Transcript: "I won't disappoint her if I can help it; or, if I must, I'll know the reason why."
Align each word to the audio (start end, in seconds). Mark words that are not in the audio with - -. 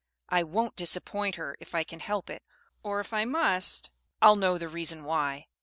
"I 0.29 0.41
won't 0.41 0.75
disappoint 0.75 1.35
her 1.35 1.55
if 1.59 1.75
I 1.75 1.83
can 1.83 1.99
help 1.99 2.31
it; 2.31 2.41
or, 2.81 2.99
if 3.01 3.13
I 3.13 3.23
must, 3.23 3.91
I'll 4.19 4.35
know 4.35 4.57
the 4.57 4.67
reason 4.67 5.03
why." 5.03 5.45